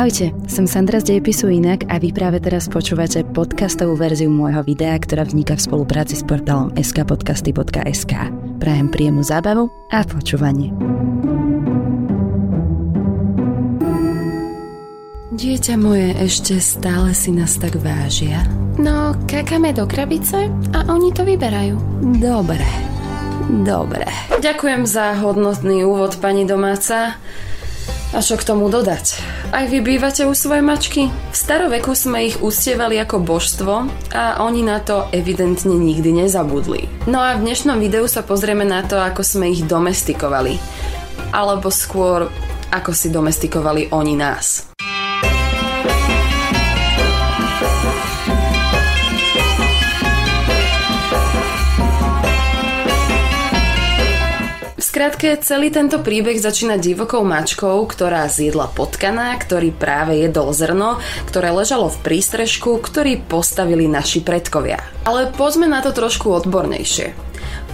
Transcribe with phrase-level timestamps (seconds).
[0.00, 4.96] Ahojte, som Sandra z Dejepisu Inak a vy práve teraz počúvate podcastovú verziu môjho videa,
[4.96, 8.32] ktorá vzniká v spolupráci s portálom skpodcasty.sk.
[8.56, 10.72] Prajem príjemnú zábavu a počúvanie.
[15.36, 18.48] Dieťa moje, ešte stále si nás tak vážia?
[18.80, 21.76] No, kakáme do krabice a oni to vyberajú.
[22.16, 22.64] Dobre,
[23.68, 24.08] dobre.
[24.40, 27.20] Ďakujem za hodnotný úvod, pani domáca.
[28.10, 29.22] A čo k tomu dodať?
[29.54, 31.14] Aj vy bývate u svojej mačky?
[31.30, 36.90] V staroveku sme ich ustievali ako božstvo a oni na to evidentne nikdy nezabudli.
[37.06, 40.58] No a v dnešnom videu sa pozrieme na to, ako sme ich domestikovali.
[41.30, 42.26] Alebo skôr,
[42.74, 44.66] ako si domestikovali oni nás.
[54.90, 60.98] Skratke, celý tento príbeh začína divokou mačkou, ktorá zjedla potkana, ktorý práve jedol zrno,
[61.30, 64.82] ktoré ležalo v prístrežku, ktorý postavili naši predkovia.
[65.06, 67.14] Ale poďme na to trošku odbornejšie.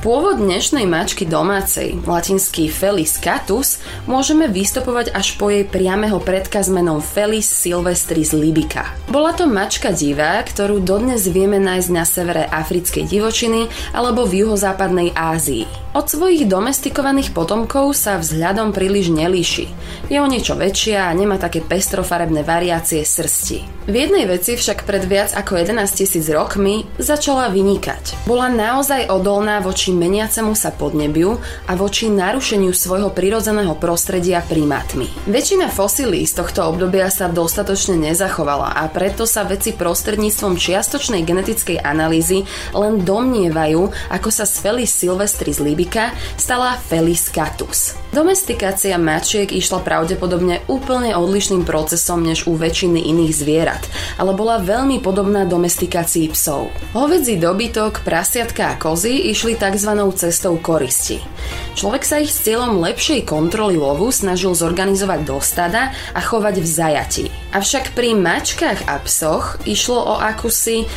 [0.05, 6.69] Pôvod dnešnej mačky domácej, latinský Felis catus, môžeme vystopovať až po jej priameho predka s
[6.69, 8.93] menom Felis silvestris libica.
[9.09, 15.17] Bola to mačka divá, ktorú dodnes vieme nájsť na severe africkej divočiny alebo v juhozápadnej
[15.17, 15.86] Ázii.
[15.97, 19.65] Od svojich domestikovaných potomkov sa vzhľadom príliš nelíši.
[20.13, 23.89] Je o niečo väčšia a nemá také pestrofarebné variácie srsti.
[23.89, 28.29] V jednej veci však pred viac ako 11 tisíc rokmi začala vynikať.
[28.29, 35.09] Bola naozaj odolná voči meniacemu sa podnebiu a voči narušeniu svojho prirodzeného prostredia primátmi.
[35.25, 41.81] Väčšina fosílií z tohto obdobia sa dostatočne nezachovala a preto sa veci prostredníctvom čiastočnej genetickej
[41.81, 42.45] analýzy
[42.77, 44.93] len domnievajú, ako sa z Felis
[45.87, 47.95] libica stala Felis catus.
[48.11, 53.83] Domestikácia mačiek išla pravdepodobne úplne odlišným procesom než u väčšiny iných zvierat,
[54.19, 56.73] ale bola veľmi podobná domestikácii psov.
[56.97, 61.23] Hovedzí dobytok, prasiatka a kozy išli tzv cestou koristi.
[61.77, 66.67] Človek sa ich s cieľom lepšej kontroly lovu snažil zorganizovať do stada a chovať v
[66.67, 67.25] zajati.
[67.53, 70.89] Avšak pri mačkách a psoch išlo o akúsi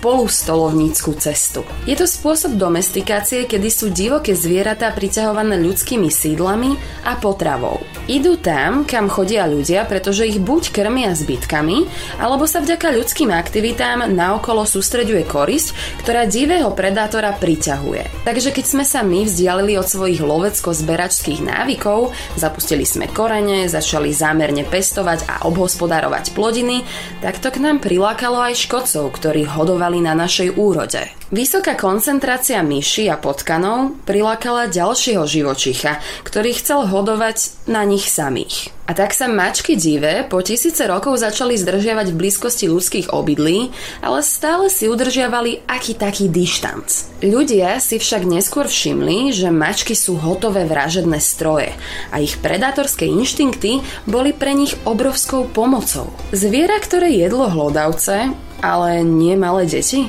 [0.00, 1.60] spolustolovnícku cestu.
[1.84, 6.72] Je to spôsob domestikácie, kedy sú divoké zvieratá priťahované ľudskými sídlami
[7.04, 7.84] a potravou.
[8.08, 11.84] Idú tam, kam chodia ľudia, pretože ich buď krmia zbytkami,
[12.16, 18.24] alebo sa vďaka ľudským aktivitám naokolo sústreďuje korisť, ktorá divého predátora priťahuje.
[18.24, 24.64] Takže keď sme sa my vzdialili od svojich lovecko-zberačských návykov, zapustili sme korene, začali zámerne
[24.64, 26.88] pestovať a obhospodárovať plodiny,
[27.20, 31.10] tak to k nám prilákalo aj škodcov, ktorí hodovali na našej úrode.
[31.34, 38.70] Vysoká koncentrácia myši a potkanov prilákala ďalšieho živočicha, ktorý chcel hodovať na nich samých.
[38.90, 43.70] A tak sa mačky divé po tisíce rokov začali zdržiavať v blízkosti ľudských obydlí,
[44.02, 47.22] ale stále si udržiavali aký taký dištanc.
[47.22, 51.70] Ľudia si však neskôr všimli, že mačky sú hotové vražedné stroje
[52.10, 53.78] a ich predátorské inštinkty
[54.10, 56.10] boli pre nich obrovskou pomocou.
[56.34, 60.08] Zviera, ktoré jedlo hlodavce, ale nie malé deti?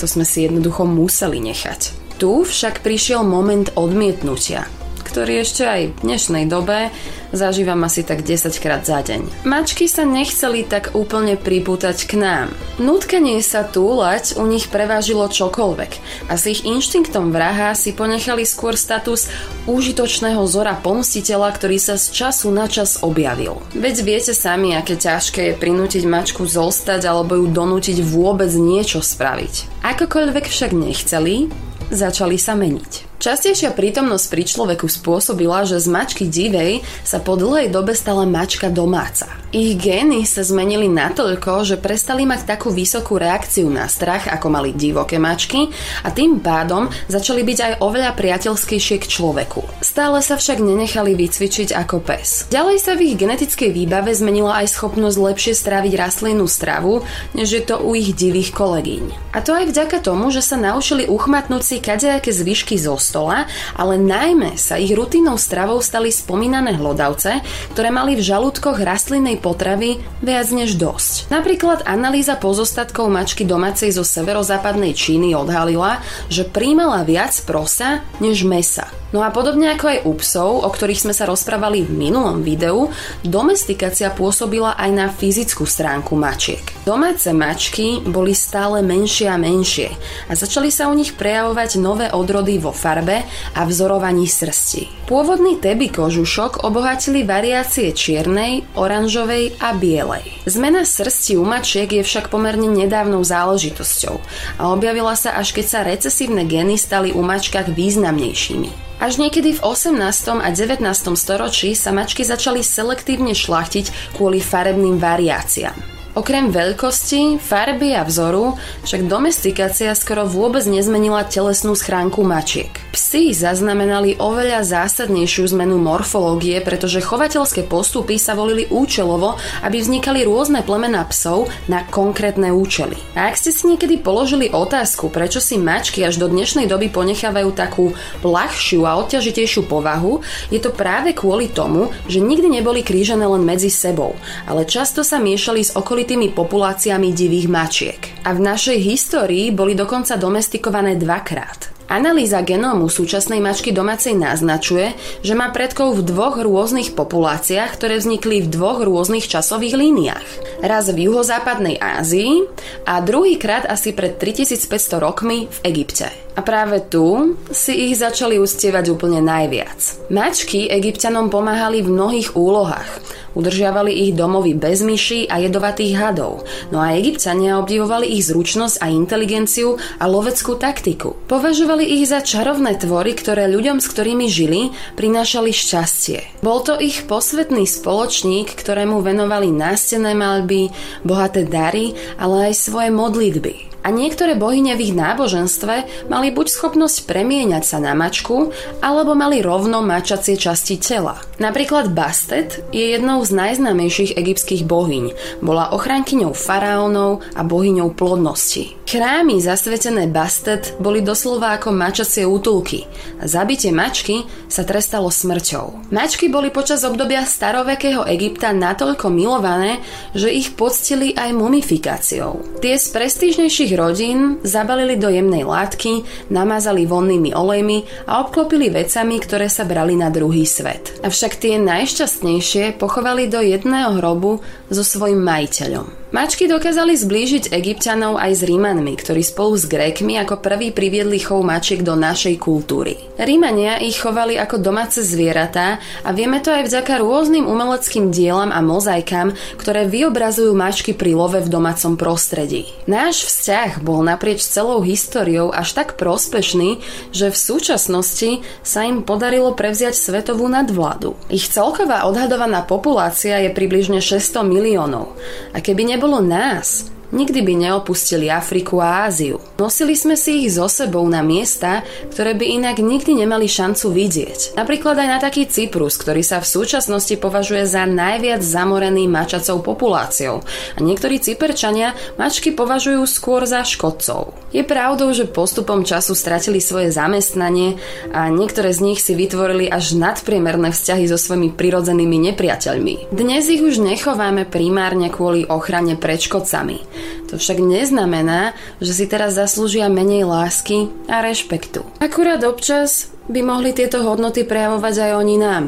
[0.00, 1.94] To sme si jednoducho museli nechať.
[2.18, 4.66] Tu však prišiel moment odmietnutia,
[5.12, 6.88] ktorý ešte aj v dnešnej dobe
[7.36, 9.44] zažívam asi tak 10 krát za deň.
[9.44, 12.48] Mačky sa nechceli tak úplne pripútať k nám.
[12.80, 15.92] Nutkanie sa túlať u nich prevážilo čokoľvek
[16.32, 19.28] a s ich inštinktom vraha si ponechali skôr status
[19.68, 23.60] užitočného zora pomstiteľa, ktorý sa z času na čas objavil.
[23.76, 29.84] Veď viete sami, aké ťažké je prinútiť mačku zostať alebo ju donútiť vôbec niečo spraviť.
[29.84, 31.52] Akokoľvek však nechceli,
[31.92, 33.11] začali sa meniť.
[33.22, 38.66] Častejšia prítomnosť pri človeku spôsobila, že z mačky divej sa po dlhej dobe stala mačka
[38.66, 39.30] domáca.
[39.54, 44.74] Ich gény sa zmenili natoľko, že prestali mať takú vysokú reakciu na strach, ako mali
[44.74, 45.70] divoké mačky
[46.02, 49.62] a tým pádom začali byť aj oveľa priateľskejšie k človeku.
[49.86, 52.50] Stále sa však nenechali vycvičiť ako pes.
[52.50, 57.06] Ďalej sa v ich genetickej výbave zmenila aj schopnosť lepšie stráviť rastlinnú stravu,
[57.38, 59.30] než je to u ich divých kolegyň.
[59.30, 63.44] A to aj vďaka tomu, že sa naučili uchmatnúť si kadejaké zvyšky zo stola,
[63.76, 67.44] ale najmä sa ich rutinnou stravou stali spomínané hlodavce,
[67.76, 71.28] ktoré mali v žalúdkoch rastlinnej potravy viac než dosť.
[71.28, 76.00] Napríklad analýza pozostatkov mačky domácej zo severozápadnej Číny odhalila,
[76.32, 78.88] že príjmala viac prosa než mesa.
[79.12, 82.88] No a podobne ako aj u psov, o ktorých sme sa rozprávali v minulom videu,
[83.20, 86.64] domestikácia pôsobila aj na fyzickú stránku mačiek.
[86.88, 89.92] Domáce mačky boli stále menšie a menšie
[90.26, 93.24] a začali sa u nich prejavovať nové odrody vo farbách farbe
[93.56, 95.08] a vzorovaní srsti.
[95.08, 100.28] Pôvodný teby kožušok obohatili variácie čiernej, oranžovej a bielej.
[100.44, 104.20] Zmena srsti u mačiek je však pomerne nedávnou záležitosťou
[104.60, 109.00] a objavila sa až keď sa recesívne geny stali u mačkách významnejšími.
[109.00, 109.98] Až niekedy v 18.
[110.38, 110.84] a 19.
[111.18, 115.91] storočí sa mačky začali selektívne šlachtiť kvôli farebným variáciám.
[116.12, 122.68] Okrem veľkosti, farby a vzoru však domestikácia skoro vôbec nezmenila telesnú schránku mačiek.
[122.92, 130.60] Psi zaznamenali oveľa zásadnejšiu zmenu morfológie, pretože chovateľské postupy sa volili účelovo, aby vznikali rôzne
[130.60, 133.00] plemená psov na konkrétne účely.
[133.16, 137.56] A ak ste si niekedy položili otázku, prečo si mačky až do dnešnej doby ponechávajú
[137.56, 140.20] takú ľahšiu a odťažitejšiu povahu,
[140.52, 144.12] je to práve kvôli tomu, že nikdy neboli krížené len medzi sebou,
[144.44, 148.00] ale často sa miešali s okolí okolitými populáciami divých mačiek.
[148.26, 151.70] A v našej histórii boli dokonca domestikované dvakrát.
[151.86, 158.42] Analýza genómu súčasnej mačky domácej naznačuje, že má predkov v dvoch rôznych populáciách, ktoré vznikli
[158.42, 160.28] v dvoch rôznych časových líniách.
[160.66, 162.50] Raz v juhozápadnej Ázii
[162.82, 166.10] a druhýkrát asi pred 3500 rokmi v Egypte.
[166.34, 170.10] A práve tu si ich začali ustievať úplne najviac.
[170.10, 172.90] Mačky egyptianom pomáhali v mnohých úlohách.
[173.32, 176.44] Udržiavali ich domovy bez myší a jedovatých hadov.
[176.68, 181.16] No a egyptiania obdivovali ich zručnosť a inteligenciu a loveckú taktiku.
[181.26, 186.44] Považovali ich za čarovné tvory, ktoré ľuďom, s ktorými žili, prinášali šťastie.
[186.44, 190.68] Bol to ich posvetný spoločník, ktorému venovali nástené malby,
[191.02, 197.06] bohaté dary, ale aj svoje modlitby a niektoré bohyne v ich náboženstve mali buď schopnosť
[197.06, 201.18] premieňať sa na mačku, alebo mali rovno mačacie časti tela.
[201.38, 205.38] Napríklad Bastet je jednou z najznámejších egyptských bohyň.
[205.42, 208.81] Bola ochrankyňou faraónov a bohyňou plodnosti.
[208.92, 212.84] Chrámy zasvetené Bastet boli doslova ako mačacie útulky
[213.16, 215.88] a zabitie mačky sa trestalo smrťou.
[215.88, 219.80] Mačky boli počas obdobia starovekého Egypta natoľko milované,
[220.12, 222.60] že ich poctili aj mumifikáciou.
[222.60, 229.48] Tie z prestížnejších rodín zabalili do jemnej látky, namazali vonnými olejmi a obklopili vecami, ktoré
[229.48, 231.00] sa brali na druhý svet.
[231.00, 236.01] Avšak tie najšťastnejšie pochovali do jedného hrobu so svojim majiteľom.
[236.12, 241.40] Mačky dokázali zblížiť egyptianov aj s Rímanmi, ktorí spolu s Grékmi ako prví priviedli chov
[241.40, 243.00] mačiek do našej kultúry.
[243.16, 248.60] Rímania ich chovali ako domáce zvieratá a vieme to aj vďaka rôznym umeleckým dielam a
[248.60, 252.68] mozaikám, ktoré vyobrazujú mačky pri love v domácom prostredí.
[252.84, 256.84] Náš vzťah bol naprieč celou históriou až tak prospešný,
[257.16, 261.16] že v súčasnosti sa im podarilo prevziať svetovú nadvládu.
[261.32, 265.16] Ich celková odhadovaná populácia je približne 600 miliónov.
[265.56, 269.38] A keby Bolognese nikdy by neopustili Afriku a Áziu.
[269.60, 274.56] Nosili sme si ich so sebou na miesta, ktoré by inak nikdy nemali šancu vidieť.
[274.58, 280.42] Napríklad aj na taký Cyprus, ktorý sa v súčasnosti považuje za najviac zamorený mačacou populáciou.
[280.74, 284.32] A niektorí Cyperčania mačky považujú skôr za škodcov.
[284.50, 287.76] Je pravdou, že postupom času stratili svoje zamestnanie
[288.12, 293.12] a niektoré z nich si vytvorili až nadpriemerné vzťahy so svojimi prirodzenými nepriateľmi.
[293.12, 297.01] Dnes ich už nechováme primárne kvôli ochrane pred škodcami.
[297.32, 301.84] To však neznamená, že si teraz zaslúžia menej lásky a rešpektu.
[302.02, 305.64] Akurát občas by mohli tieto hodnoty prejavovať aj oni nám.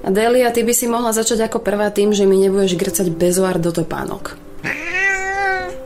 [0.00, 3.68] Delia, ty by si mohla začať ako prvá tým, že mi nebudeš grcať bezoar do
[3.68, 4.36] topánok.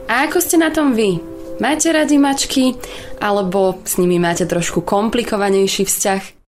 [0.05, 1.19] A ako ste na tom vy?
[1.59, 2.75] Máte radi mačky?
[3.19, 6.34] Alebo s nimi máte trošku komplikovanejší vzťah?